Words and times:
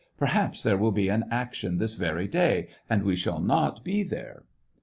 Perhaps 0.17 0.63
there 0.63 0.79
will 0.79 0.91
be 0.91 1.09
an 1.09 1.25
action 1.29 1.77
this 1.77 1.93
very 1.93 2.27
day, 2.27 2.69
and 2.89 3.03
we 3.03 3.15
shall 3.15 3.39
not 3.39 3.83
be 3.85 4.01
there." 4.01 4.45